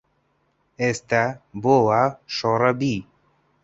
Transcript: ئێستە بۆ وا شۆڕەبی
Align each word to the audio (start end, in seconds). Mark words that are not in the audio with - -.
ئێستە 0.79 1.23
بۆ 1.61 1.75
وا 1.85 2.03
شۆڕەبی 2.35 2.97